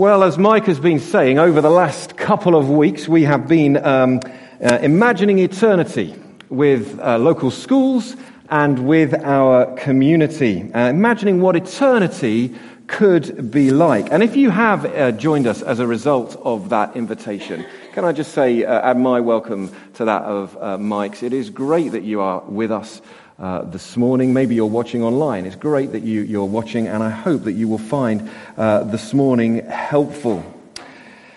[0.00, 3.76] Well, as Mike has been saying, over the last couple of weeks, we have been
[3.76, 4.20] um,
[4.58, 6.14] uh, imagining eternity
[6.48, 8.16] with uh, local schools
[8.48, 12.54] and with our community, uh, imagining what eternity
[12.86, 14.10] could be like.
[14.10, 18.12] And if you have uh, joined us as a result of that invitation, can I
[18.12, 21.22] just say, uh, add my welcome to that of uh, Mike's?
[21.22, 23.02] It is great that you are with us
[23.40, 24.32] uh, this morning.
[24.32, 25.46] Maybe you're watching online.
[25.46, 29.14] It's great that you, you're watching, and I hope that you will find uh, this
[29.14, 30.44] morning helpful.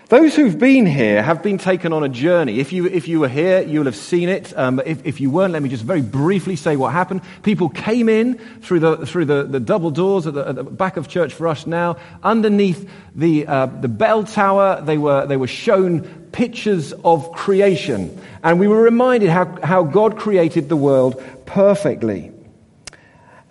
[0.09, 2.59] Those who've been here have been taken on a journey.
[2.59, 4.55] If you, if you were here, you'll have seen it.
[4.57, 7.21] Um, if, if you weren't, let me just very briefly say what happened.
[7.41, 10.97] People came in through the, through the, the double doors at the, at the back
[10.97, 11.97] of Church for Us now.
[12.21, 18.21] Underneath the, uh, the bell tower, they were, they were shown pictures of creation.
[18.43, 22.31] And we were reminded how, how God created the world perfectly.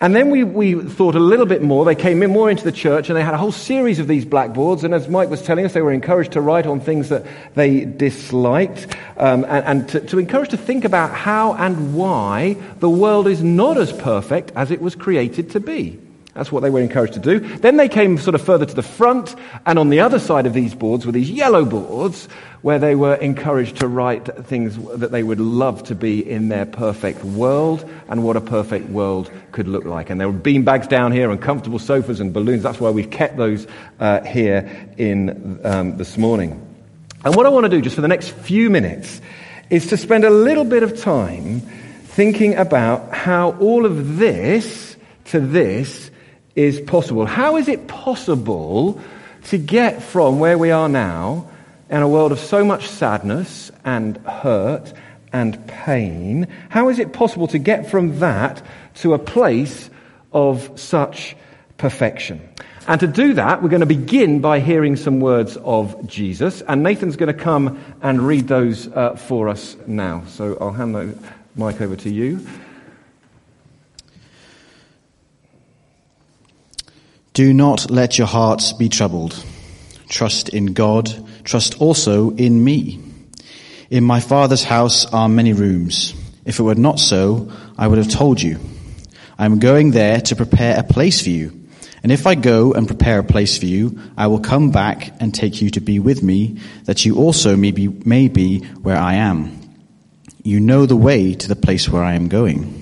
[0.03, 1.85] And then we, we thought a little bit more.
[1.85, 4.25] They came in more into the church and they had a whole series of these
[4.25, 4.83] blackboards.
[4.83, 7.25] And as Mike was telling us, they were encouraged to write on things that
[7.55, 12.89] they disliked um, and, and to, to encourage to think about how and why the
[12.89, 15.97] world is not as perfect as it was created to be.
[16.33, 17.39] That's what they were encouraged to do.
[17.39, 19.35] Then they came sort of further to the front,
[19.67, 22.27] and on the other side of these boards were these yellow boards
[22.63, 26.65] where they were encouraged to write things that they would love to be in their
[26.65, 30.09] perfect world and what a perfect world could look like.
[30.09, 32.63] And there were bean bags down here and comfortable sofas and balloons.
[32.63, 33.67] That's why we've kept those
[33.99, 36.65] uh, here in um, this morning.
[37.23, 39.21] And what I want to do just for the next few minutes
[39.69, 44.95] is to spend a little bit of time thinking about how all of this
[45.25, 46.11] to this
[46.55, 47.25] is possible.
[47.25, 49.01] How is it possible
[49.45, 51.49] to get from where we are now
[51.89, 54.93] in a world of so much sadness and hurt
[55.31, 56.47] and pain?
[56.69, 58.61] How is it possible to get from that
[58.95, 59.89] to a place
[60.31, 61.35] of such
[61.77, 62.47] perfection?
[62.85, 66.61] And to do that, we're going to begin by hearing some words of Jesus.
[66.61, 70.23] And Nathan's going to come and read those uh, for us now.
[70.27, 71.17] So I'll hand the
[71.55, 72.45] mic over to you.
[77.33, 79.43] Do not let your hearts be troubled.
[80.07, 81.11] Trust in God.
[81.43, 82.99] Trust also in me.
[83.89, 86.13] In my Father's house are many rooms.
[86.45, 88.59] If it were not so, I would have told you.
[89.39, 91.59] I am going there to prepare a place for you.
[92.03, 95.33] And if I go and prepare a place for you, I will come back and
[95.33, 99.15] take you to be with me, that you also may be, may be where I
[99.15, 99.59] am.
[100.43, 102.79] You know the way to the place where I am going.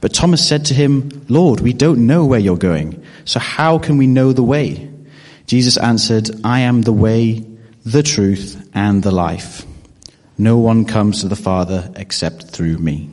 [0.00, 3.98] But Thomas said to him, Lord, we don't know where you're going, so how can
[3.98, 4.88] we know the way?
[5.44, 7.44] Jesus answered, I am the way,
[7.84, 9.66] the truth, and the life.
[10.38, 13.10] No one comes to the Father except through me.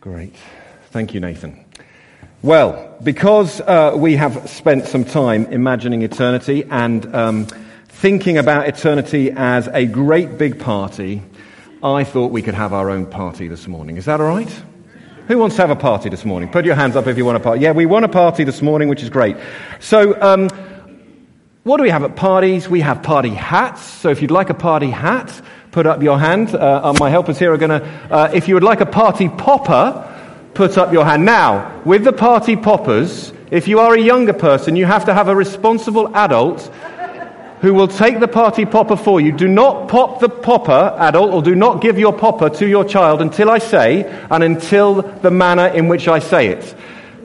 [0.00, 0.34] Great.
[0.90, 1.64] Thank you, Nathan.
[2.42, 7.46] Well, because uh, we have spent some time imagining eternity and um,
[7.86, 11.22] thinking about eternity as a great big party,
[11.80, 13.98] I thought we could have our own party this morning.
[13.98, 14.62] Is that all right?
[15.28, 16.48] Who wants to have a party this morning?
[16.48, 17.60] Put your hands up if you want a party.
[17.60, 19.36] Yeah, we want a party this morning, which is great.
[19.80, 20.48] So, um,
[21.64, 22.68] what do we have at parties?
[22.68, 23.82] We have party hats.
[23.82, 25.42] So, if you'd like a party hat,
[25.72, 26.54] put up your hand.
[26.54, 29.28] Uh, uh my helpers here are going to, uh, if you would like a party
[29.28, 30.14] popper,
[30.54, 31.24] put up your hand.
[31.24, 35.26] Now, with the party poppers, if you are a younger person, you have to have
[35.26, 36.70] a responsible adult
[37.60, 39.32] who will take the party popper for you.
[39.32, 43.22] Do not pop the popper, adult, or do not give your popper to your child
[43.22, 46.74] until I say and until the manner in which I say it.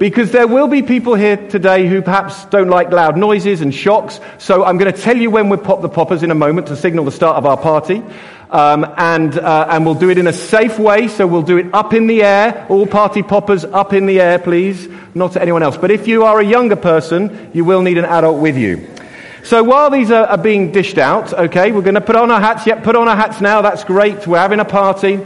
[0.01, 4.19] Because there will be people here today who perhaps don't like loud noises and shocks.
[4.39, 6.75] So I'm going to tell you when we pop the poppers in a moment to
[6.75, 8.01] signal the start of our party.
[8.49, 11.07] Um, and, uh, and we'll do it in a safe way.
[11.07, 12.65] So we'll do it up in the air.
[12.67, 14.87] All party poppers up in the air, please.
[15.13, 15.77] Not to anyone else.
[15.77, 18.87] But if you are a younger person, you will need an adult with you.
[19.43, 22.39] So while these are, are being dished out, okay, we're going to put on our
[22.39, 22.65] hats.
[22.67, 23.61] Yep, put on our hats now.
[23.61, 24.27] That's great.
[24.27, 25.19] We're having a party.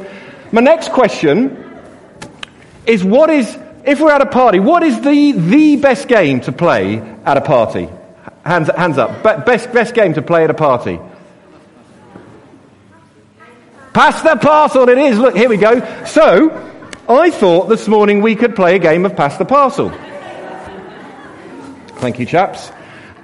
[0.52, 1.62] My next question
[2.86, 6.52] is what is, if we're at a party, what is the, the best game to
[6.52, 7.90] play at a party?
[8.46, 9.24] Hands, hands up.
[9.24, 11.00] Best, best game to play at a party.
[13.94, 15.18] Pass the parcel, it is.
[15.18, 15.80] Look, here we go.
[16.06, 16.52] So,
[17.08, 19.90] I thought this morning we could play a game of pass the parcel.
[22.00, 22.72] Thank you, chaps.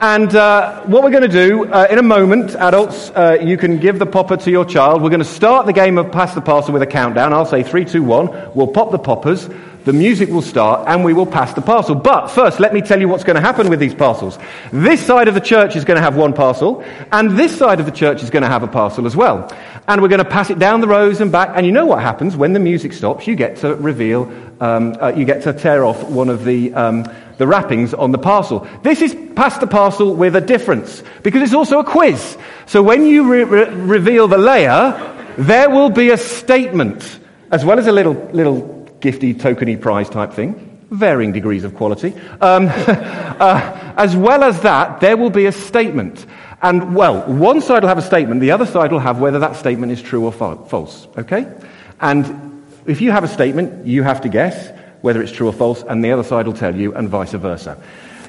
[0.02, 3.78] And uh, what we're going to do uh, in a moment, adults, uh, you can
[3.78, 5.04] give the popper to your child.
[5.04, 7.34] We're going to start the game of pass the parcel with a countdown.
[7.34, 8.30] I'll say three, two, one.
[8.56, 9.48] We'll pop the poppers.
[9.86, 11.94] The music will start and we will pass the parcel.
[11.94, 14.40] But first, let me tell you what's going to happen with these parcels.
[14.72, 17.86] This side of the church is going to have one parcel, and this side of
[17.86, 19.56] the church is going to have a parcel as well.
[19.88, 21.52] And we're going to pass it down the rows and back.
[21.54, 23.28] And you know what happens when the music stops?
[23.28, 26.74] You get to reveal, um, uh, you get to tear off one of the.
[26.74, 27.06] Um,
[27.42, 28.68] the wrappings on the parcel.
[28.84, 32.38] This is pass the parcel with a difference because it's also a quiz.
[32.68, 34.94] So when you re- re- reveal the layer,
[35.40, 40.34] there will be a statement as well as a little, little gifty, tokeny prize type
[40.34, 42.14] thing varying degrees of quality.
[42.42, 46.26] Um, uh, as well as that, there will be a statement.
[46.62, 49.56] And, well, one side will have a statement, the other side will have whether that
[49.56, 51.08] statement is true or fa- false.
[51.18, 51.52] Okay?
[52.00, 55.84] And if you have a statement, you have to guess whether it's true or false,
[55.84, 57.78] and the other side will tell you, and vice versa.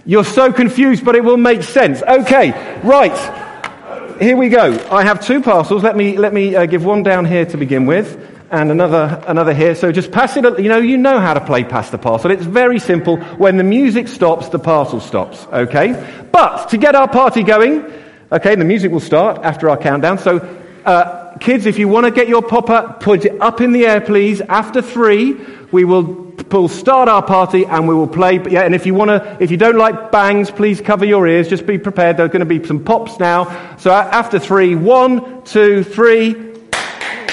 [0.04, 2.02] You're so confused, but it will make sense.
[2.02, 2.50] Okay,
[2.82, 4.20] right.
[4.20, 4.72] Here we go.
[4.90, 5.82] I have two parcels.
[5.82, 9.54] Let me, let me uh, give one down here to begin with and another, another
[9.54, 9.74] here.
[9.74, 12.30] So just pass it, you know, you know how to play pass the parcel.
[12.30, 13.16] It's very simple.
[13.16, 16.28] When the music stops, the parcel stops, okay?
[16.30, 17.90] But to get our party going,
[18.30, 20.18] okay, the music will start after our countdown.
[20.18, 20.38] So,
[20.84, 24.02] uh, kids, if you want to get your popper, put it up in the air,
[24.02, 24.42] please.
[24.42, 25.32] After three,
[25.72, 28.40] we will we'll start our party and we will play.
[28.48, 31.48] Yeah, and if you want to, if you don't like bangs, please cover your ears.
[31.48, 32.16] Just be prepared.
[32.16, 33.76] There are going to be some pops now.
[33.76, 36.34] So after three, one, two, three.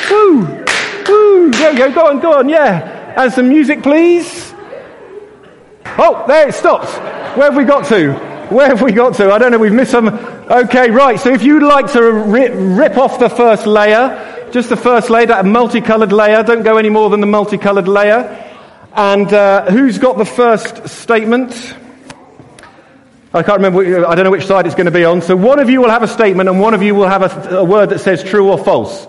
[0.10, 0.66] Woo!
[1.08, 1.52] Woo!
[1.52, 3.14] Go, go, go on, go on, yeah.
[3.18, 4.54] And some music, please.
[5.98, 6.92] Oh, there it stops.
[7.38, 8.14] Where have we got to?
[8.50, 9.32] Where have we got to?
[9.32, 10.08] I don't know, we've missed some.
[10.08, 14.78] Okay, right, so if you'd like to rip, rip off the first layer, just the
[14.78, 18.49] first layer, that multicolored layer, don't go any more than the multicolored layer.
[18.94, 21.76] And uh, who's got the first statement?
[23.32, 25.22] I can't remember, I don't know which side it's going to be on.
[25.22, 27.58] So one of you will have a statement and one of you will have a,
[27.58, 29.08] a word that says true or false.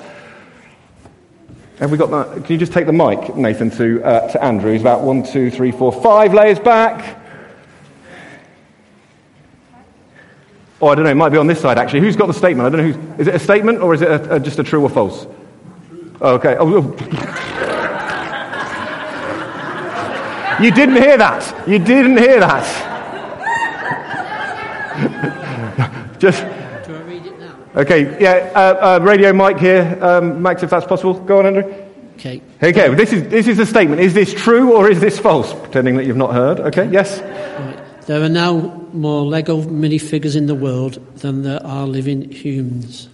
[1.78, 2.44] Have we got that?
[2.44, 4.72] Can you just take the mic, Nathan, to, uh, to Andrew?
[4.72, 7.18] He's about one, two, three, four, five layers back.
[10.82, 11.10] Oh, I don't know.
[11.10, 12.00] It might be on this side, actually.
[12.00, 12.66] Who's got the statement?
[12.66, 13.20] I don't know who's.
[13.20, 15.26] Is it a statement or is it a, a, just a true or false?
[16.20, 16.56] Oh, okay.
[16.58, 17.76] Oh, oh.
[20.62, 21.68] you didn't hear that.
[21.68, 22.90] You didn't hear that.
[26.18, 26.42] just.
[26.42, 27.56] Do I read it now?
[27.76, 29.98] Okay, yeah, uh, uh, radio mic here.
[30.00, 31.14] Um, Max, if that's possible.
[31.14, 31.64] Go on, Andrew.
[32.16, 32.42] Okay.
[32.62, 34.02] Okay, this is, this is a statement.
[34.02, 35.54] Is this true or is this false?
[35.54, 36.60] Pretending that you've not heard.
[36.60, 37.20] Okay, yes?
[37.20, 38.06] Right.
[38.06, 43.08] There are now more Lego minifigures in the world than there are living humans.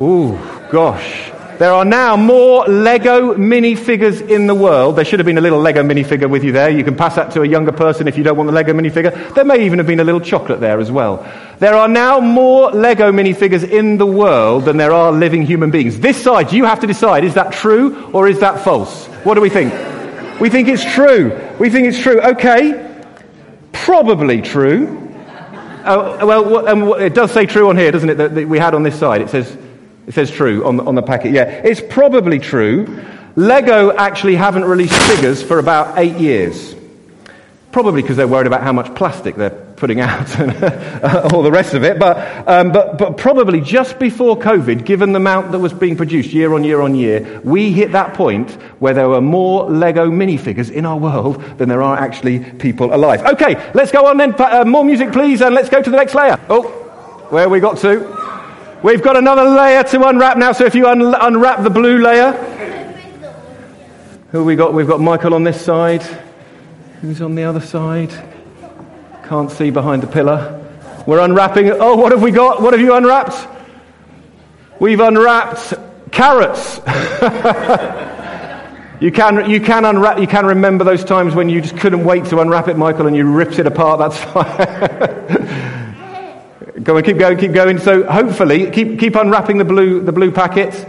[0.00, 0.38] Ooh,
[0.70, 1.30] gosh.
[1.58, 4.94] There are now more Lego minifigures in the world.
[4.94, 6.70] There should have been a little Lego minifigure with you there.
[6.70, 9.34] You can pass that to a younger person if you don't want the Lego minifigure.
[9.34, 11.26] There may even have been a little chocolate there as well.
[11.58, 15.98] There are now more Lego minifigures in the world than there are living human beings.
[15.98, 19.06] This side, you have to decide is that true or is that false?
[19.24, 19.72] What do we think?
[20.40, 21.36] We think it's true.
[21.58, 22.20] We think it's true.
[22.20, 23.02] Okay.
[23.72, 25.12] Probably true.
[25.84, 28.14] Oh, well, um, it does say true on here, doesn't it?
[28.14, 29.22] That we had on this side.
[29.22, 29.56] It says
[30.08, 31.32] it says true on the, on the packet.
[31.32, 33.04] Yeah, it's probably true.
[33.36, 36.74] Lego actually haven't released figures for about eight years.
[37.72, 40.50] Probably because they're worried about how much plastic they're putting out and
[41.30, 41.98] all the rest of it.
[41.98, 46.32] But, um, but, but probably just before COVID, given the amount that was being produced
[46.32, 48.50] year on year on year, we hit that point
[48.80, 53.20] where there were more Lego minifigures in our world than there are actually people alive.
[53.26, 54.34] Okay, let's go on then.
[54.38, 56.40] Uh, more music, please, and let's go to the next layer.
[56.48, 56.62] Oh,
[57.28, 58.17] where we got to?
[58.82, 62.32] We've got another layer to unwrap now, so if you un- unwrap the blue layer.
[64.30, 64.72] Who we got?
[64.72, 66.02] We've got Michael on this side.
[67.00, 68.10] Who's on the other side?
[69.24, 70.64] Can't see behind the pillar.
[71.06, 71.70] We're unwrapping.
[71.70, 72.62] Oh, what have we got?
[72.62, 73.48] What have you unwrapped?
[74.78, 75.74] We've unwrapped
[76.12, 76.76] carrots.
[79.00, 82.26] you can, you can unwrap, you can remember those times when you just couldn't wait
[82.26, 83.98] to unwrap it, Michael, and you ripped it apart.
[83.98, 85.87] That's fine.
[86.82, 87.78] Go on, keep going, keep going.
[87.78, 90.84] So hopefully, keep, keep unwrapping the blue, the blue packets.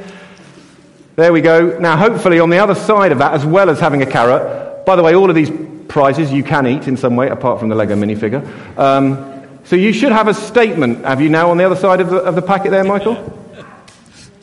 [1.16, 1.80] There we go.
[1.80, 4.96] Now, hopefully, on the other side of that, as well as having a carrot, by
[4.96, 5.52] the way, all of these
[5.88, 8.46] prizes you can eat in some way, apart from the Lego minifigure.
[8.78, 12.10] Um, so you should have a statement, have you now, on the other side of
[12.10, 13.16] the, of the packet there, Michael?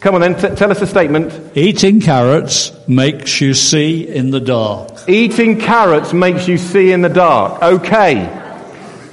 [0.00, 1.56] Come on then, t- tell us a statement.
[1.56, 5.08] Eating carrots makes you see in the dark.
[5.08, 7.62] Eating carrots makes you see in the dark.
[7.62, 8.42] Okay.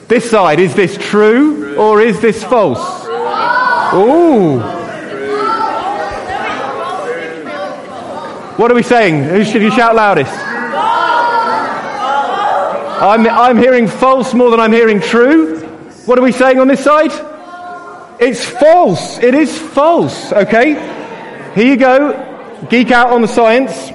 [0.08, 3.06] This side, is this true or is this false?
[3.94, 4.60] Ooh.
[8.58, 9.24] What are we saying?
[9.24, 10.32] Who should you shout loudest?
[13.02, 15.60] I'm, I'm hearing false more than I'm hearing true.
[16.06, 17.12] What are we saying on this side?
[18.20, 19.18] It's false.
[19.18, 20.32] It is false.
[20.32, 20.74] Okay?
[21.56, 22.68] Here you go.
[22.70, 23.92] Geek out on the science.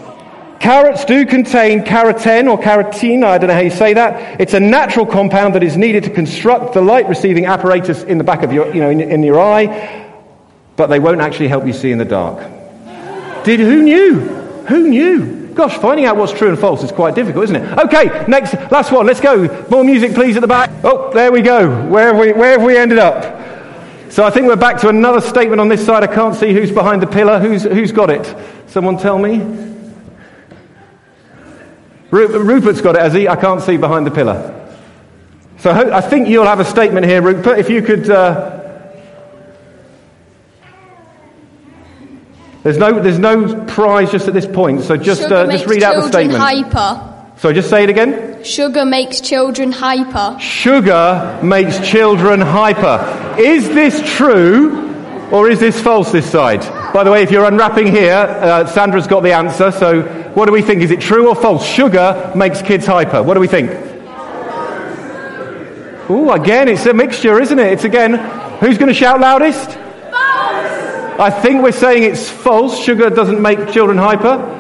[0.61, 4.41] Carrots do contain carotene or carotene, I don't know how you say that.
[4.41, 8.25] It's a natural compound that is needed to construct the light receiving apparatus in the
[8.25, 10.11] back of your, you know, in, in your eye,
[10.77, 12.39] but they won't actually help you see in the dark.
[13.45, 14.21] Did, who knew?
[14.67, 15.49] Who knew?
[15.55, 17.79] Gosh, finding out what's true and false is quite difficult, isn't it?
[17.87, 19.07] Okay, next, last one.
[19.07, 19.67] Let's go.
[19.71, 20.71] More music, please, at the back.
[20.83, 21.87] Oh, there we go.
[21.87, 24.13] Where have we, where have we ended up?
[24.13, 26.03] So I think we're back to another statement on this side.
[26.03, 27.39] I can't see who's behind the pillar.
[27.39, 28.37] Who's, who's got it?
[28.69, 29.77] Someone tell me.
[32.11, 33.29] Rupert's got it, has he?
[33.29, 34.55] I can't see behind the pillar.
[35.59, 37.59] So I think you'll have a statement here, Rupert.
[37.59, 38.09] If you could.
[38.09, 38.55] Uh...
[42.63, 45.95] There's no, there's no prize just at this point, so just, uh, just read out
[45.97, 46.39] the statement.
[46.39, 47.15] Hyper.
[47.39, 48.43] So just say it again.
[48.45, 50.39] Sugar makes children hyper.
[50.41, 53.37] Sugar makes children hyper.
[53.39, 54.88] Is this true
[55.33, 56.61] or is this false this side?
[56.93, 59.71] By the way, if you're unwrapping here, uh, Sandra's got the answer.
[59.71, 60.03] So
[60.35, 60.83] what do we think?
[60.83, 61.67] Is it true or false?
[61.67, 63.23] Sugar makes kids hyper.
[63.23, 63.71] What do we think?
[66.11, 67.73] Oh, again, it's a mixture, isn't it?
[67.73, 68.15] It's again,
[68.61, 69.73] who's going to shout loudest?
[69.73, 71.21] False.
[71.21, 72.83] I think we're saying it's false.
[72.83, 74.55] Sugar doesn't make children hyper.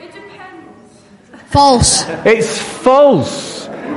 [0.00, 1.02] It depends.
[1.46, 2.04] False.
[2.26, 3.49] It's false.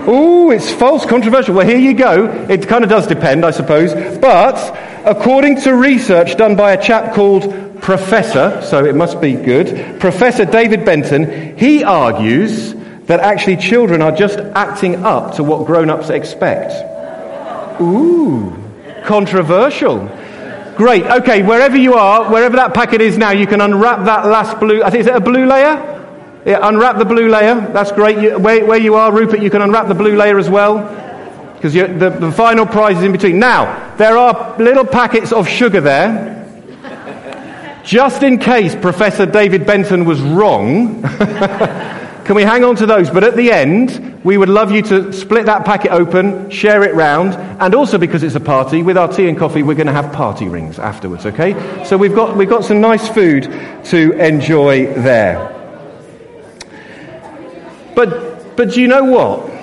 [0.06, 1.56] Oh, it's false, controversial.
[1.56, 2.26] Well, here you go.
[2.50, 3.94] It kind of does depend, I suppose.
[4.20, 4.58] But
[5.06, 10.46] according to research done by a chap called Professor, so it must be good, Professor
[10.46, 12.74] David Benton, he argues
[13.06, 16.72] that actually children are just acting up to what grown ups expect.
[17.82, 18.54] Ooh,
[19.04, 20.10] controversial.
[20.76, 21.06] Great.
[21.06, 24.82] Okay, wherever you are, wherever that packet is now, you can unwrap that last blue.
[24.82, 25.93] I think is it a blue layer?
[26.46, 27.56] Yeah, unwrap the blue layer.
[27.72, 28.18] That's great.
[28.18, 30.80] You, where, where, you are, Rupert, you can unwrap the blue layer as well.
[31.56, 33.40] Because the, the final prize is in between.
[33.40, 36.34] Now, there are little packets of sugar there.
[37.86, 41.02] Just in case Professor David Benton was wrong,
[42.26, 43.10] can we hang on to those?
[43.10, 46.94] But at the end, we would love you to split that packet open, share it
[46.94, 49.94] round, and also because it's a party, with our tea and coffee, we're going to
[49.94, 51.84] have party rings afterwards, okay?
[51.86, 53.44] So we've got, we've got some nice food
[53.86, 55.53] to enjoy there.
[57.96, 59.54] But, but do you know what?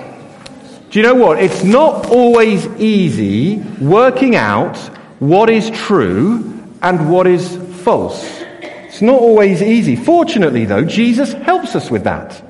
[0.91, 1.41] Do you know what?
[1.41, 4.77] It's not always easy working out
[5.19, 8.23] what is true and what is false.
[8.61, 9.95] It's not always easy.
[9.95, 12.43] Fortunately, though, Jesus helps us with that.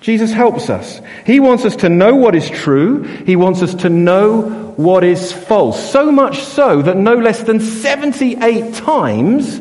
[0.00, 1.00] Jesus helps us.
[1.26, 3.02] He wants us to know what is true.
[3.02, 5.90] He wants us to know what is false.
[5.90, 9.60] So much so that no less than 78 times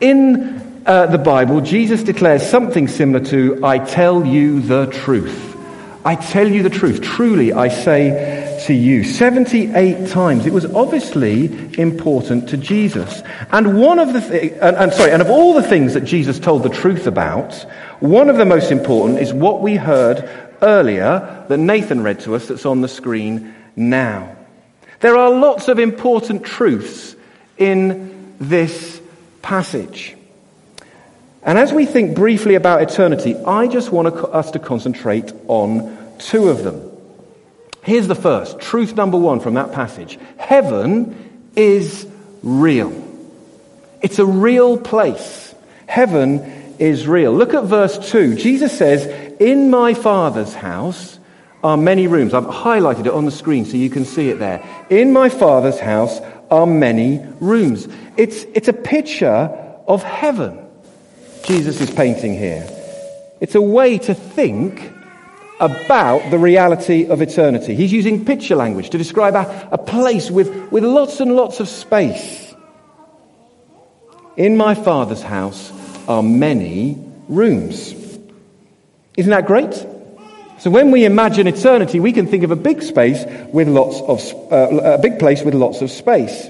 [0.00, 0.53] in
[0.86, 5.56] uh, the Bible, Jesus declares something similar to, I tell you the truth.
[6.04, 7.00] I tell you the truth.
[7.00, 9.04] Truly, I say to you.
[9.04, 10.46] 78 times.
[10.46, 13.22] It was obviously important to Jesus.
[13.50, 16.38] And one of the, th- and, and sorry, and of all the things that Jesus
[16.38, 17.54] told the truth about,
[18.00, 20.28] one of the most important is what we heard
[20.60, 24.36] earlier that Nathan read to us that's on the screen now.
[25.00, 27.16] There are lots of important truths
[27.56, 29.00] in this
[29.42, 30.16] passage.
[31.44, 36.48] And as we think briefly about eternity, I just want us to concentrate on two
[36.48, 36.90] of them.
[37.82, 42.06] Here's the first truth number one from that passage Heaven is
[42.42, 42.92] real.
[44.00, 45.54] It's a real place.
[45.86, 46.40] Heaven
[46.78, 47.32] is real.
[47.32, 48.36] Look at verse 2.
[48.36, 49.06] Jesus says,
[49.38, 51.18] In my Father's house
[51.62, 52.34] are many rooms.
[52.34, 54.62] I've highlighted it on the screen so you can see it there.
[54.90, 56.20] In my Father's house
[56.50, 57.86] are many rooms.
[58.16, 59.28] It's, it's a picture
[59.86, 60.63] of heaven.
[61.44, 62.66] Jesus is painting here.
[63.40, 64.92] It's a way to think
[65.60, 67.74] about the reality of eternity.
[67.74, 71.68] He's using picture language to describe a, a place with, with lots and lots of
[71.68, 72.54] space.
[74.36, 75.70] In my Father's house
[76.08, 76.98] are many
[77.28, 77.92] rooms.
[79.16, 79.74] Isn't that great?
[80.58, 83.22] So when we imagine eternity, we can think of a big space
[83.52, 86.48] with lots of uh, a big place with lots of space.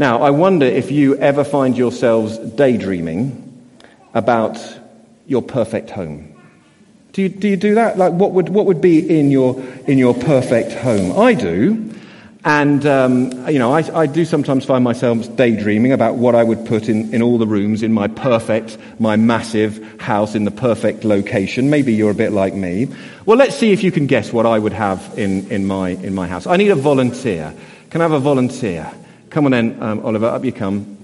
[0.00, 3.68] Now, I wonder if you ever find yourselves daydreaming
[4.14, 4.58] about
[5.26, 6.34] your perfect home.
[7.12, 7.98] Do you, do you do that?
[7.98, 11.18] Like, what would, what would be in your, in your perfect home?
[11.18, 11.92] I do.
[12.46, 16.64] And, um, you know, I, I, do sometimes find myself daydreaming about what I would
[16.64, 21.04] put in, in all the rooms in my perfect, my massive house in the perfect
[21.04, 21.68] location.
[21.68, 22.88] Maybe you're a bit like me.
[23.26, 26.14] Well, let's see if you can guess what I would have in, in, my, in
[26.14, 26.46] my house.
[26.46, 27.52] I need a volunteer.
[27.90, 28.90] Can I have a volunteer?
[29.30, 30.98] Come on then, um, Oliver, up you come.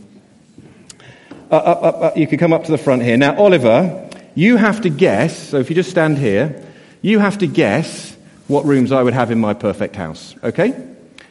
[1.48, 3.16] Uh, up, up, up, you can come up to the front here.
[3.16, 6.66] Now, Oliver, you have to guess, so if you just stand here,
[7.02, 8.16] you have to guess
[8.48, 10.74] what rooms I would have in my perfect house, okay?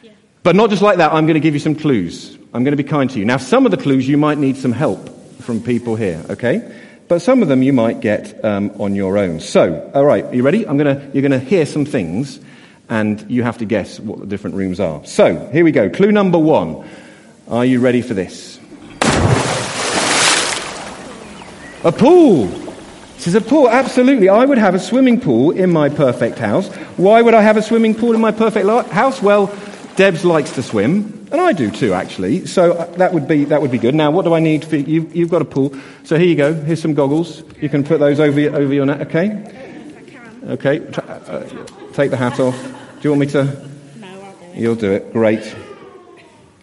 [0.02, 0.12] Yeah.
[0.42, 2.34] But not just like that, I'm going to give you some clues.
[2.54, 3.26] I'm going to be kind to you.
[3.26, 5.10] Now, some of the clues you might need some help
[5.42, 6.80] from people here, okay?
[7.08, 9.40] But some of them you might get um, on your own.
[9.40, 10.66] So, all right, you ready?
[10.66, 12.40] I'm gonna, you're going to hear some things
[12.88, 15.04] and you have to guess what the different rooms are.
[15.04, 15.90] So, here we go.
[15.90, 16.88] Clue number one.
[17.48, 18.58] Are you ready for this?
[21.84, 22.46] A pool.
[23.16, 23.68] This is a pool.
[23.68, 24.28] Absolutely.
[24.28, 26.68] I would have a swimming pool in my perfect house.
[26.96, 29.22] Why would I have a swimming pool in my perfect house?
[29.22, 29.54] Well,
[29.94, 32.46] Debs likes to swim, and I do too, actually.
[32.46, 33.94] So uh, that would be that would be good.
[33.94, 35.08] Now, what do I need for you?
[35.14, 35.74] You've got a pool.
[36.04, 36.52] So here you go.
[36.52, 37.42] Here's some goggles.
[37.60, 39.08] You can put those over your, over your neck.
[39.08, 39.52] Okay.
[40.44, 40.80] Okay.
[41.96, 42.54] Take the hat off.
[42.62, 43.44] Do you want me to?
[43.44, 44.56] No, I'll do it.
[44.58, 45.14] You'll do it.
[45.14, 45.56] Great.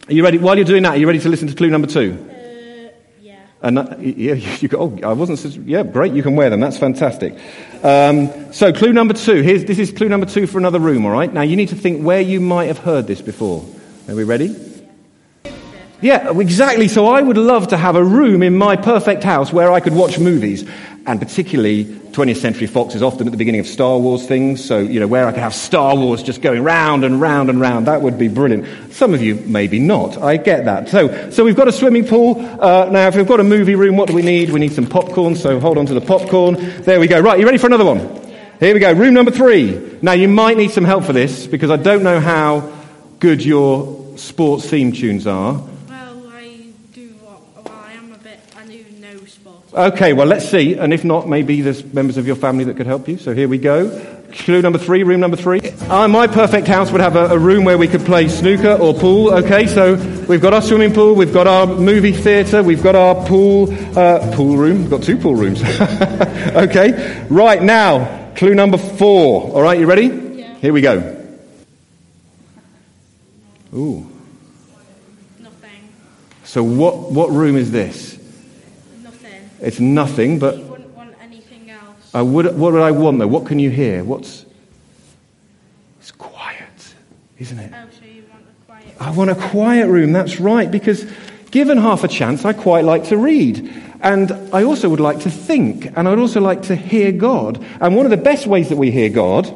[0.08, 0.38] Are you ready?
[0.38, 2.16] While you're doing that, are you ready to listen to clue number two?
[2.30, 3.40] Uh, yeah.
[3.64, 5.56] And that, yeah, you go, oh, I wasn't.
[5.66, 6.14] Yeah, great.
[6.14, 6.60] You can wear them.
[6.60, 7.36] That's fantastic.
[7.82, 9.42] Um, so, clue number two.
[9.42, 11.04] Here's, this is clue number two for another room.
[11.04, 11.34] All right.
[11.34, 13.66] Now, you need to think where you might have heard this before.
[14.08, 14.56] Are we ready?
[16.00, 16.88] Yeah, exactly.
[16.88, 19.96] So, I would love to have a room in my perfect house where I could
[19.96, 20.64] watch movies,
[21.06, 24.64] and particularly 20th Century Fox is often at the beginning of Star Wars things.
[24.64, 27.60] So, you know, where I could have Star Wars just going round and round and
[27.60, 27.88] round.
[27.88, 28.94] That would be brilliant.
[28.94, 30.18] Some of you maybe not.
[30.18, 30.88] I get that.
[30.90, 32.40] So, so we've got a swimming pool.
[32.40, 34.52] Uh, now, if we've got a movie room, what do we need?
[34.52, 35.36] We need some popcorn.
[35.36, 36.56] So hold on to the popcorn.
[36.84, 37.20] There we go.
[37.20, 38.00] Right, you ready for another one?
[38.60, 38.94] Here we go.
[38.94, 39.98] Room number three.
[40.02, 42.72] Now, you might need some help for this because I don't know how
[43.20, 45.54] good your sports theme tunes are.
[45.90, 47.16] Well, I do.
[47.22, 48.40] Well, I am a bit.
[48.56, 49.63] I do know sport.
[49.76, 50.76] Okay, well, let's see.
[50.76, 53.18] And if not, maybe there's members of your family that could help you.
[53.18, 53.90] So here we go.
[54.32, 55.62] Clue number three, room number three.
[55.62, 58.94] Uh, my perfect house would have a, a room where we could play snooker or
[58.94, 59.34] pool.
[59.34, 59.96] Okay, so
[60.28, 64.36] we've got our swimming pool, we've got our movie theatre, we've got our pool, uh,
[64.36, 64.82] pool room.
[64.82, 65.62] We've got two pool rooms.
[65.82, 69.54] okay, right now, clue number four.
[69.54, 70.08] All right, you ready?
[70.08, 70.56] Yeah.
[70.56, 71.26] Here we go.
[73.74, 74.08] Ooh.
[75.40, 75.90] Nothing.
[76.44, 78.13] So what, what room is this?
[79.64, 82.14] It's nothing, but You wouldn't want anything else.
[82.14, 83.28] I would, what would I want though?
[83.28, 84.04] What can you hear?
[84.04, 84.46] What's.
[86.02, 86.94] It's quiet,
[87.40, 87.72] isn't it?
[87.74, 88.96] Oh, so you want a quiet.
[89.00, 91.06] I want a quiet room, that's right, because
[91.50, 93.74] given half a chance, I quite like to read.
[94.02, 97.64] And I also would like to think, and I'd also like to hear God.
[97.80, 99.48] And one of the best ways that we hear God,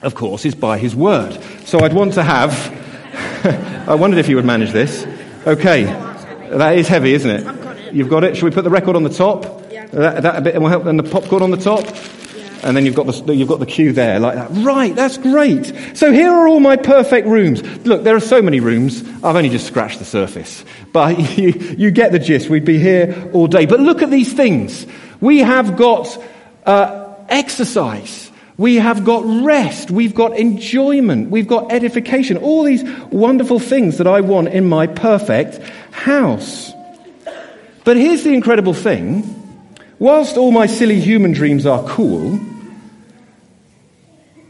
[0.00, 1.42] of course, is by His Word.
[1.64, 2.54] So I'd want to have.
[3.88, 5.04] I wondered if you would manage this.
[5.44, 5.82] Okay.
[5.82, 7.61] That is heavy, isn't it?
[7.92, 7.96] I've got it.
[7.96, 8.36] You've got it.
[8.36, 9.70] Shall we put the record on the top?
[9.70, 9.86] Yeah.
[9.86, 11.84] That, that a bit, and we'll help, and the popcorn on the top?
[11.84, 12.50] Yeah.
[12.62, 14.48] And then you've got, the, you've got the cue there, like that.
[14.64, 15.72] Right, that's great.
[15.94, 17.62] So here are all my perfect rooms.
[17.84, 19.02] Look, there are so many rooms.
[19.22, 20.64] I've only just scratched the surface.
[20.92, 22.48] But you, you get the gist.
[22.48, 23.66] We'd be here all day.
[23.66, 24.86] But look at these things.
[25.20, 26.22] We have got
[26.66, 28.30] uh, exercise.
[28.56, 29.90] We have got rest.
[29.90, 31.30] We've got enjoyment.
[31.30, 32.36] We've got edification.
[32.36, 35.58] All these wonderful things that I want in my perfect
[35.90, 36.72] house.
[37.84, 39.38] But here's the incredible thing.
[39.98, 42.40] Whilst all my silly human dreams are cool,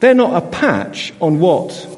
[0.00, 1.88] they're not a patch on what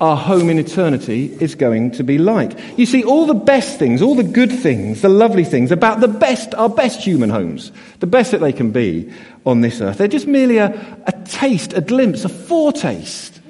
[0.00, 2.58] our home in eternity is going to be like.
[2.76, 6.08] You see, all the best things, all the good things, the lovely things about the
[6.08, 9.12] best, our best human homes, the best that they can be
[9.46, 10.66] on this earth, they're just merely a,
[11.06, 13.40] a taste, a glimpse, a foretaste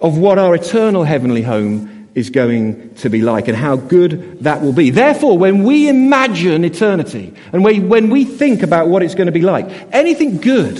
[0.00, 4.62] of what our eternal heavenly home is going to be like and how good that
[4.62, 4.90] will be.
[4.90, 9.32] Therefore, when we imagine eternity and we, when we think about what it's going to
[9.32, 10.78] be like, anything good,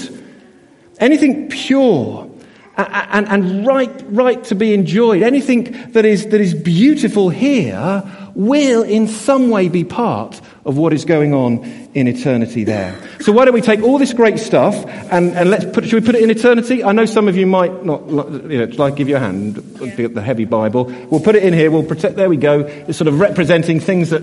[0.98, 2.28] anything pure,
[2.76, 8.02] and, and right, right to be enjoyed, anything that is, that is beautiful here
[8.34, 13.00] will in some way be part of what is going on in eternity there.
[13.20, 14.74] So why don't we take all this great stuff
[15.10, 16.84] and, and let's put, should we put it in eternity?
[16.84, 20.06] I know some of you might not, you know, like give you a hand, the,
[20.08, 20.84] the heavy Bible.
[21.10, 22.60] We'll put it in here, we'll protect, there we go.
[22.60, 24.22] It's sort of representing things that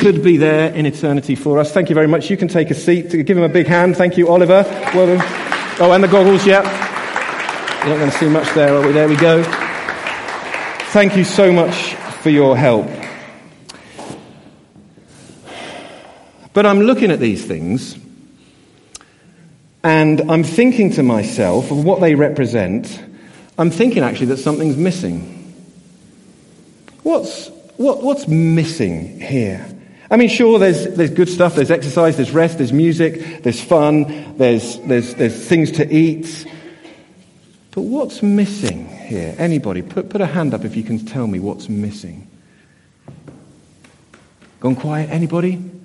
[0.00, 1.72] could be there in eternity for us.
[1.72, 2.30] Thank you very much.
[2.30, 3.10] You can take a seat.
[3.10, 3.96] Give him a big hand.
[3.96, 4.64] Thank you, Oliver.
[4.94, 5.26] Well done.
[5.80, 6.62] Oh, and the goggles, yeah.
[7.80, 8.92] You're not going to see much there, are we?
[8.92, 9.42] There we go.
[10.92, 12.99] Thank you so much for your help.
[16.52, 17.96] But I'm looking at these things
[19.82, 23.02] and I'm thinking to myself of what they represent.
[23.56, 25.36] I'm thinking actually that something's missing.
[27.02, 29.66] What's, what, what's missing here?
[30.10, 34.36] I mean, sure, there's, there's good stuff, there's exercise, there's rest, there's music, there's fun,
[34.36, 36.46] there's, there's, there's things to eat.
[37.70, 39.36] But what's missing here?
[39.38, 39.82] Anybody?
[39.82, 42.28] Put, put a hand up if you can tell me what's missing.
[44.58, 45.10] Gone quiet?
[45.10, 45.79] Anybody?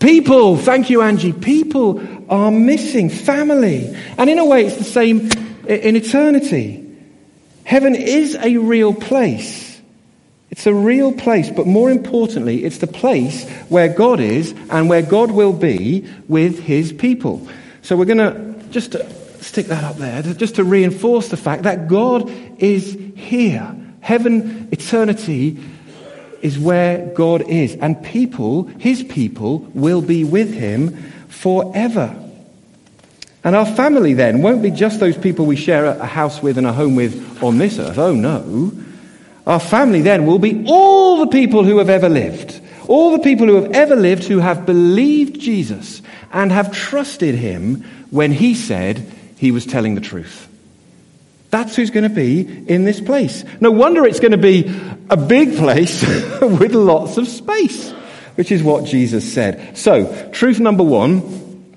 [0.00, 0.56] People.
[0.56, 1.32] Thank you, Angie.
[1.32, 3.10] People are missing.
[3.10, 3.94] Family.
[4.18, 5.30] And in a way, it's the same
[5.66, 6.86] in eternity.
[7.64, 9.80] Heaven is a real place.
[10.50, 15.02] It's a real place, but more importantly, it's the place where God is and where
[15.02, 17.46] God will be with his people.
[17.82, 18.96] So we're going to just
[19.40, 23.76] stick that up there, just to reinforce the fact that God is here.
[24.00, 25.58] Heaven, eternity,
[26.42, 27.76] is where God is.
[27.76, 30.96] And people, his people, will be with him
[31.28, 32.16] forever.
[33.42, 36.66] And our family then won't be just those people we share a house with and
[36.66, 37.98] a home with on this earth.
[37.98, 38.72] Oh no.
[39.46, 42.60] Our family then will be all the people who have ever lived.
[42.86, 47.82] All the people who have ever lived who have believed Jesus and have trusted him
[48.10, 49.06] when he said
[49.38, 50.49] he was telling the truth.
[51.50, 53.44] That's who's going to be in this place.
[53.60, 54.72] No wonder it's going to be
[55.10, 56.02] a big place
[56.40, 57.90] with lots of space,
[58.36, 59.76] which is what Jesus said.
[59.76, 61.76] So, truth number one,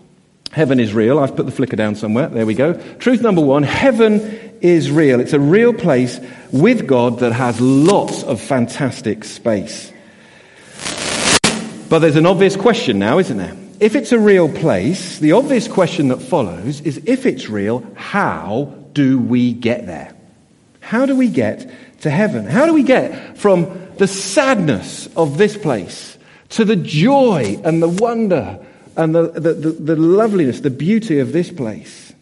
[0.51, 1.17] heaven is real.
[1.17, 2.27] I've put the flicker down somewhere.
[2.27, 2.73] There we go.
[2.99, 5.19] Truth number one, heaven is real.
[5.19, 6.19] It's a real place
[6.51, 9.91] with God that has lots of fantastic space.
[11.89, 13.55] But there's an obvious question now, isn't there?
[13.79, 18.82] If it's a real place, the obvious question that follows is if it's real, how
[18.93, 20.13] do we get there?
[20.79, 22.45] How do we get to heaven?
[22.45, 26.17] How do we get from the sadness of this place
[26.49, 28.59] to the joy and the wonder
[28.95, 32.13] and the, the, the, the loveliness, the beauty of this place?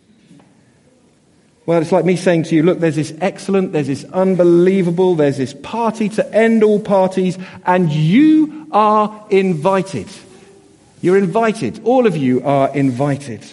[1.65, 5.37] Well, it's like me saying to you, look, there's this excellent, there's this unbelievable, there's
[5.37, 10.07] this party to end all parties, and you are invited.
[11.01, 11.81] You're invited.
[11.83, 13.45] All of you are invited.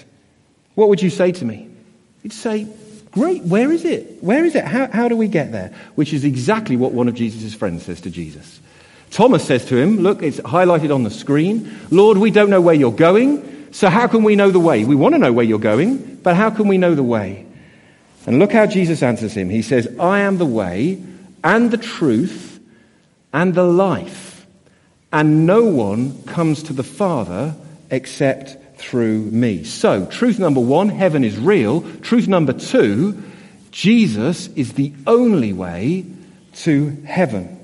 [0.74, 1.68] What would you say to me?
[2.22, 2.66] You'd say,
[3.12, 4.22] Great, where is it?
[4.22, 4.64] Where is it?
[4.64, 5.74] How, how do we get there?
[5.94, 8.60] Which is exactly what one of Jesus' friends says to Jesus.
[9.10, 11.78] Thomas says to him, Look, it's highlighted on the screen.
[11.90, 14.84] Lord, we don't know where you're going, so how can we know the way?
[14.84, 17.46] We want to know where you're going, but how can we know the way?
[18.26, 19.48] And look how Jesus answers him.
[19.48, 21.02] He says, I am the way
[21.42, 22.60] and the truth
[23.32, 24.46] and the life,
[25.12, 27.54] and no one comes to the Father
[27.90, 29.64] except through me.
[29.64, 31.82] So, truth number one, heaven is real.
[32.00, 33.22] Truth number two,
[33.70, 36.06] Jesus is the only way
[36.58, 37.56] to heaven.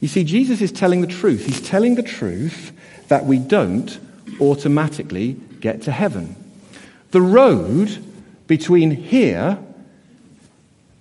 [0.00, 1.46] You see, Jesus is telling the truth.
[1.46, 2.72] He's telling the truth
[3.08, 3.98] that we don't
[4.40, 6.36] automatically get to heaven.
[7.10, 8.02] The road
[8.46, 9.58] between here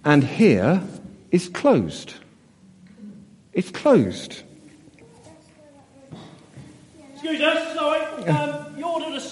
[0.03, 0.83] and here
[1.31, 2.13] is closed.
[3.53, 4.43] It's closed.
[7.13, 8.01] Excuse us, sorry.
[8.27, 8.54] Um, you ordered a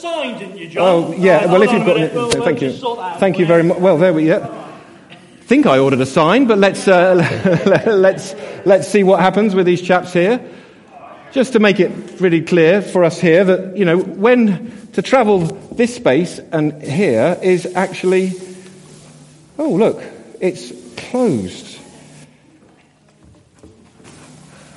[0.03, 0.83] sign, didn't you, John?
[0.85, 1.37] Oh, yeah.
[1.37, 2.13] Right, well, if you've got it.
[2.13, 2.13] minute.
[2.13, 2.69] We'll, thank we'll you.
[2.69, 3.77] just sort that out Thank you very much.
[3.79, 4.65] Well, there we go.
[5.41, 7.15] think I ordered a sign, but let's, uh,
[7.87, 8.35] let's,
[8.65, 10.41] let's see what happens with these chaps here.
[11.31, 15.39] Just to make it really clear for us here that, you know, when to travel
[15.39, 18.33] this space and here is actually,
[19.57, 20.03] oh, look,
[20.39, 21.79] it's closed.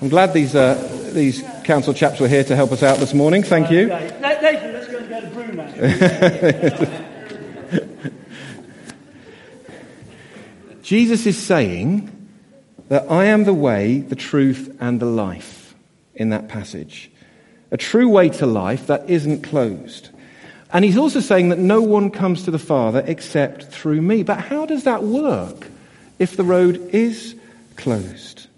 [0.01, 3.43] I'm glad these, uh, these council chaps were here to help us out this morning.
[3.43, 3.93] Thank you.
[3.93, 4.76] Okay.
[10.83, 12.13] Jesus is saying
[12.89, 15.75] that I am the way, the truth, and the life
[16.15, 17.11] in that passage.
[17.71, 20.11] A true way to life that isn't closed.
[20.71, 24.23] And he's also saying that no one comes to the Father except through me.
[24.23, 25.69] But how does that work
[26.19, 27.35] if the road is
[27.77, 28.49] closed?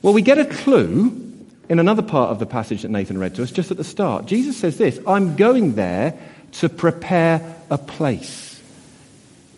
[0.00, 1.27] Well, we get a clue
[1.68, 4.26] in another part of the passage that Nathan read to us just at the start.
[4.26, 6.18] Jesus says this I'm going there
[6.52, 8.60] to prepare a place.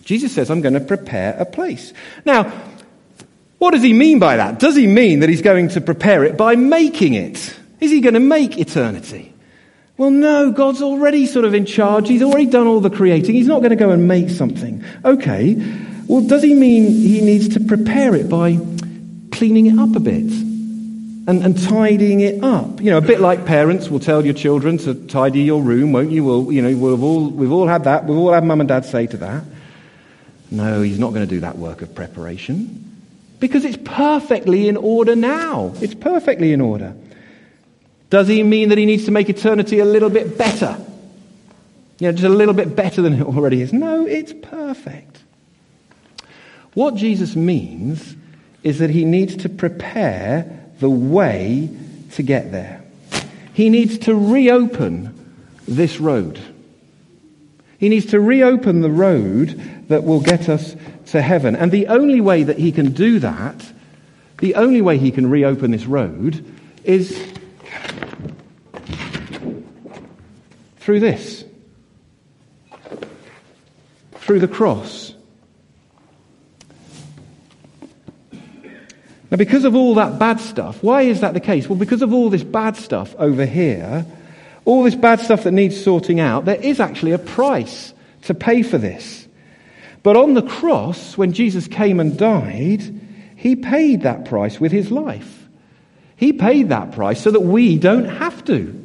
[0.04, 1.92] Jesus says, I'm going to prepare a place.
[2.24, 2.50] Now,
[3.58, 4.58] what does he mean by that?
[4.58, 7.54] Does he mean that he's going to prepare it by making it?
[7.78, 9.32] Is he going to make eternity?
[9.96, 12.08] Well, no, God's already sort of in charge.
[12.08, 13.34] He's already done all the creating.
[13.34, 14.82] He's not going to go and make something.
[15.04, 15.54] Okay.
[16.08, 18.58] Well, does he mean he needs to prepare it by
[19.30, 20.49] cleaning it up a bit
[21.30, 22.80] and, and tidying it up?
[22.80, 26.10] You know, a bit like parents will tell your children to tidy your room, won't
[26.10, 26.24] you?
[26.24, 28.04] Well, you know, we've all, we've all had that.
[28.04, 29.44] We've all had mum and dad say to that.
[30.50, 32.86] No, he's not going to do that work of preparation
[33.38, 35.72] because it's perfectly in order now.
[35.80, 36.94] It's perfectly in order.
[38.10, 40.76] Does he mean that he needs to make eternity a little bit better?
[42.00, 43.72] You know, just a little bit better than it already is?
[43.72, 45.22] No, it's perfect.
[46.74, 48.16] What Jesus means
[48.64, 51.70] is that he needs to prepare the way
[52.12, 52.82] to get there.
[53.54, 55.14] He needs to reopen
[55.68, 56.40] this road.
[57.78, 60.74] He needs to reopen the road that will get us
[61.06, 61.56] to heaven.
[61.56, 63.72] And the only way that he can do that,
[64.38, 66.44] the only way he can reopen this road,
[66.84, 67.10] is
[70.78, 71.44] through this
[74.30, 75.09] through the cross.
[79.30, 81.68] Now, because of all that bad stuff, why is that the case?
[81.68, 84.04] Well, because of all this bad stuff over here,
[84.64, 88.62] all this bad stuff that needs sorting out, there is actually a price to pay
[88.62, 89.28] for this.
[90.02, 92.82] But on the cross, when Jesus came and died,
[93.36, 95.48] he paid that price with his life.
[96.16, 98.76] He paid that price so that we don't have to.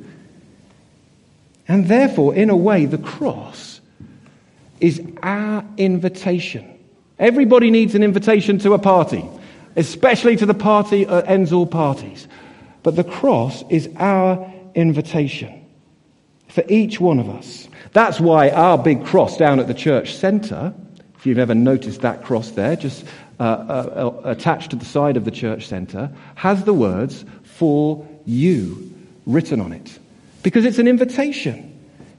[1.68, 3.82] And therefore, in a way, the cross
[4.80, 6.80] is our invitation.
[7.18, 9.26] Everybody needs an invitation to a party,
[9.76, 12.28] especially to the party that ends all parties.
[12.84, 15.66] But the cross is our invitation
[16.50, 17.68] for each one of us.
[17.94, 20.74] That's why our big cross down at the church centre,
[21.18, 23.06] if you've ever noticed that cross there, just
[23.40, 23.46] uh, uh,
[24.24, 28.94] uh, attached to the side of the church centre, has the words for you
[29.26, 30.00] written on it.
[30.44, 31.72] Because it's an invitation.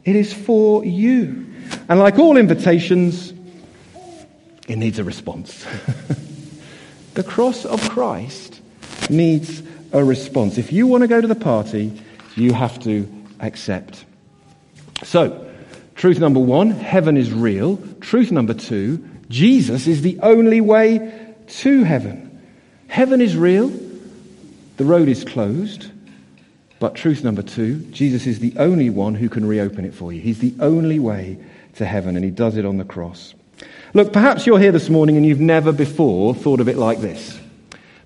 [0.05, 1.47] It is for you.
[1.89, 3.33] And like all invitations,
[4.69, 5.65] it needs a response.
[7.17, 8.61] the cross of Christ
[9.11, 10.59] needs a response.
[10.59, 12.01] If you want to go to the party,
[12.37, 14.05] you have to accept.
[15.03, 15.51] So,
[15.95, 17.79] truth number one, heaven is real.
[18.01, 22.23] Truth number two, Jesus is the only way to heaven.
[22.89, 23.73] Heaven is real.
[24.77, 25.91] The road is closed.
[26.79, 30.21] But truth number two, Jesus is the only one who can reopen it for you.
[30.21, 31.39] He's the only way
[31.77, 33.35] to heaven, and he does it on the cross.
[33.97, 37.41] Look, perhaps you're here this morning and you've never before thought of it like this.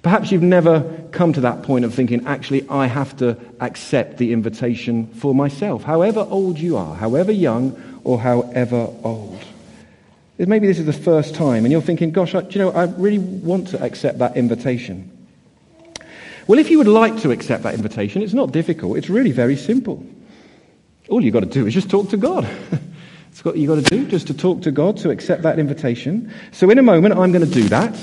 [0.03, 4.33] Perhaps you've never come to that point of thinking, actually, I have to accept the
[4.33, 9.45] invitation for myself, however old you are, however young or however old.
[10.39, 13.19] Maybe this is the first time and you're thinking, gosh, I, you know, I really
[13.19, 15.11] want to accept that invitation.
[16.47, 18.97] Well, if you would like to accept that invitation, it's not difficult.
[18.97, 20.07] It's really very simple.
[21.09, 22.49] All you've got to do is just talk to God.
[23.41, 26.31] it's what you've got to do, just to talk to God to accept that invitation.
[26.53, 27.99] So in a moment, I'm going to do that.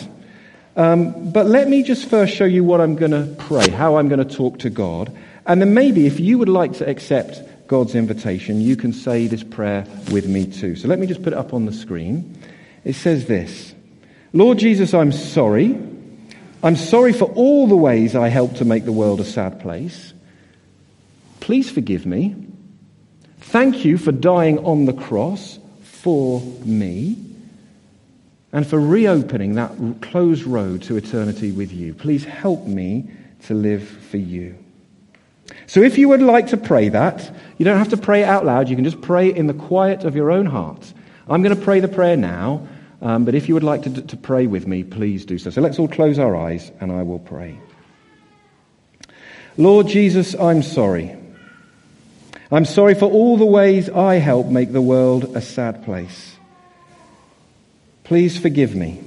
[0.76, 4.10] Um, but let me just first show you what I'm going to pray, how I'm
[4.10, 5.16] going to talk to God.
[5.46, 9.44] And then maybe if you would like to accept God's invitation, you can say this
[9.44, 10.76] prayer with me too.
[10.76, 12.36] So let me just put it up on the screen.
[12.84, 13.76] It says this
[14.34, 15.80] Lord Jesus, I'm sorry.
[16.64, 20.14] I'm sorry for all the ways I helped to make the world a sad place.
[21.42, 22.47] Please forgive me.
[23.48, 27.16] Thank you for dying on the cross for me
[28.52, 31.94] and for reopening that closed road to eternity with you.
[31.94, 33.10] Please help me
[33.44, 34.58] to live for you.
[35.66, 38.44] So if you would like to pray that, you don't have to pray it out
[38.44, 38.68] loud.
[38.68, 40.94] You can just pray in the quiet of your own heart.
[41.30, 42.68] I'm going to pray the prayer now,
[43.02, 45.52] um, but if you would like to, to pray with me, please do so.
[45.52, 47.58] So let's all close our eyes and I will pray.
[49.56, 51.16] Lord Jesus, I'm sorry.
[52.52, 56.36] I'm sorry for all the ways I help make the world a sad place.
[58.06, 59.04] Please forgive me.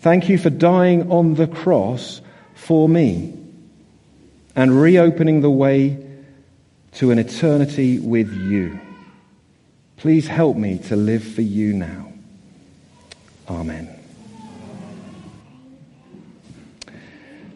[0.00, 2.20] Thank you for dying on the cross
[2.54, 3.32] for me
[4.54, 6.06] and reopening the way
[6.96, 8.78] to an eternity with you.
[9.96, 12.12] Please help me to live for you now.
[13.48, 13.88] Amen.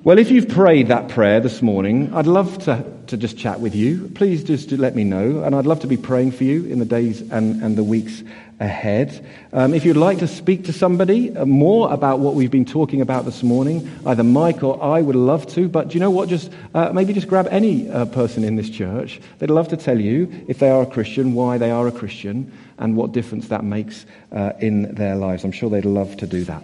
[0.03, 3.75] Well, if you've prayed that prayer this morning, I'd love to, to just chat with
[3.75, 4.11] you.
[4.15, 6.85] Please just let me know, and I'd love to be praying for you in the
[6.85, 8.23] days and, and the weeks
[8.61, 9.25] ahead.
[9.53, 13.01] Um, if you'd like to speak to somebody uh, more about what we've been talking
[13.01, 15.69] about this morning, either Mike or I would love to.
[15.69, 16.29] But do you know what?
[16.29, 19.21] Just uh, maybe just grab any uh, person in this church.
[19.39, 22.53] They'd love to tell you if they are a Christian, why they are a Christian,
[22.79, 25.45] and what difference that makes uh, in their lives.
[25.45, 26.63] I'm sure they'd love to do that.